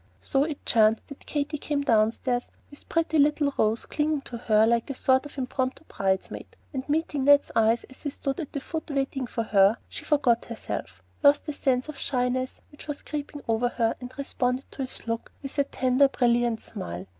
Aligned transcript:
So 0.19 0.43
it 0.45 0.65
chanced 0.65 1.05
that 1.09 1.27
Katy 1.27 1.59
came 1.59 1.83
downstairs 1.83 2.47
with 2.71 2.89
pretty 2.89 3.19
little 3.19 3.53
Rose 3.55 3.85
clinging 3.85 4.21
to 4.21 4.37
her 4.37 4.65
like 4.65 4.89
a 4.89 4.95
sort 4.95 5.27
of 5.27 5.37
impromptu 5.37 5.83
bridesmaid; 5.83 6.47
and 6.73 6.89
meeting 6.89 7.25
Ned's 7.25 7.51
eyes 7.55 7.83
as 7.83 8.01
he 8.01 8.09
stood 8.09 8.39
at 8.39 8.51
the 8.51 8.61
foot 8.61 8.89
waiting 8.89 9.27
for 9.27 9.43
her, 9.43 9.77
she 9.89 10.03
forgot 10.03 10.45
herself, 10.45 11.03
lost 11.21 11.45
the 11.45 11.51
little 11.51 11.63
sense 11.63 11.87
of 11.87 11.99
shyness 11.99 12.61
which 12.71 12.87
was 12.87 13.03
creeping 13.03 13.41
over 13.47 13.69
her, 13.69 13.93
and 14.01 14.11
responded 14.17 14.65
to 14.71 14.81
his 14.81 15.05
look 15.05 15.31
with 15.43 15.55
a 15.59 15.65
tender, 15.65 16.07
brilliant 16.07 16.63
smile. 16.63 17.05